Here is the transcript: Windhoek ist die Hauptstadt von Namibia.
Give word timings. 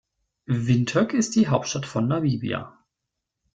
Windhoek 0.47 1.13
ist 1.13 1.35
die 1.35 1.47
Hauptstadt 1.49 1.85
von 1.85 2.07
Namibia. 2.07 2.75